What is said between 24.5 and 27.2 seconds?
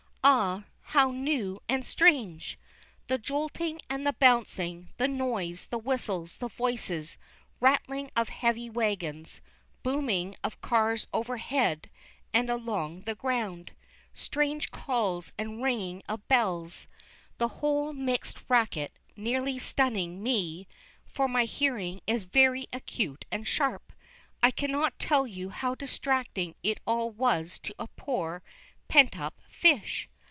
cannot tell you how distracting it all